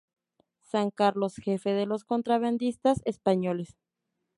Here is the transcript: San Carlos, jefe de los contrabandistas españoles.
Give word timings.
San 0.63 0.89
Carlos, 0.89 1.35
jefe 1.35 1.69
de 1.73 1.85
los 1.85 2.05
contrabandistas 2.05 3.03
españoles. 3.05 3.77